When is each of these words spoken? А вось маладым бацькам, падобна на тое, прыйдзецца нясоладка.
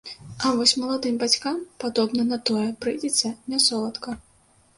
А 0.45 0.51
вось 0.59 0.71
маладым 0.83 1.19
бацькам, 1.23 1.59
падобна 1.83 2.25
на 2.31 2.41
тое, 2.51 2.65
прыйдзецца 2.87 3.33
нясоладка. 3.53 4.17